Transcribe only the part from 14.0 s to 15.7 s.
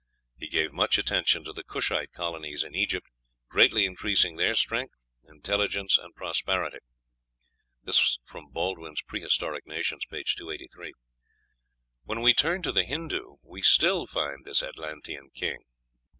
find this Atlantean king.